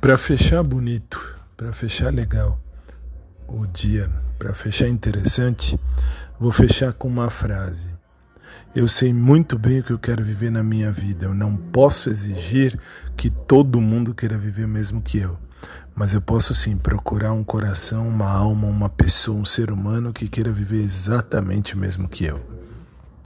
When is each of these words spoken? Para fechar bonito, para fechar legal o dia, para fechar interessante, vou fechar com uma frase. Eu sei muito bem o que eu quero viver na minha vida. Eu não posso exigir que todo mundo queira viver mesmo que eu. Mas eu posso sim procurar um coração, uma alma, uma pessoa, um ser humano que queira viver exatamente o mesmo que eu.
Para 0.00 0.16
fechar 0.16 0.62
bonito, 0.62 1.36
para 1.56 1.72
fechar 1.72 2.12
legal 2.12 2.58
o 3.46 3.66
dia, 3.66 4.10
para 4.38 4.54
fechar 4.54 4.88
interessante, 4.88 5.78
vou 6.38 6.52
fechar 6.52 6.92
com 6.92 7.08
uma 7.08 7.28
frase. 7.28 7.90
Eu 8.74 8.86
sei 8.86 9.12
muito 9.12 9.58
bem 9.58 9.80
o 9.80 9.82
que 9.82 9.92
eu 9.92 9.98
quero 9.98 10.24
viver 10.24 10.50
na 10.50 10.62
minha 10.62 10.92
vida. 10.92 11.26
Eu 11.26 11.34
não 11.34 11.56
posso 11.56 12.08
exigir 12.08 12.78
que 13.16 13.28
todo 13.28 13.80
mundo 13.80 14.14
queira 14.14 14.38
viver 14.38 14.68
mesmo 14.68 15.02
que 15.02 15.18
eu. 15.18 15.36
Mas 15.94 16.14
eu 16.14 16.20
posso 16.20 16.54
sim 16.54 16.76
procurar 16.76 17.32
um 17.32 17.42
coração, 17.42 18.08
uma 18.08 18.30
alma, 18.30 18.68
uma 18.68 18.88
pessoa, 18.88 19.38
um 19.38 19.44
ser 19.44 19.72
humano 19.72 20.12
que 20.12 20.28
queira 20.28 20.52
viver 20.52 20.82
exatamente 20.82 21.74
o 21.74 21.78
mesmo 21.78 22.08
que 22.08 22.24
eu. 22.24 22.59